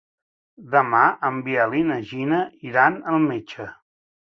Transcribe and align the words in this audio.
Demà 0.71 1.01
en 1.29 1.37
Biel 1.49 1.77
i 1.81 1.83
na 1.91 1.99
Gina 2.13 2.41
iran 2.73 3.01
al 3.15 3.23
metge. 3.31 3.71